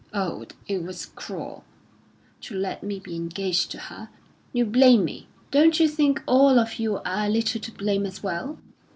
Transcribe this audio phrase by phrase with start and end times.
[0.15, 1.63] Oh, it was cruel
[2.41, 4.09] to let me be engaged to her!
[4.51, 8.23] You blame me; don't you think all of you are a little to blame as
[8.23, 8.57] well?"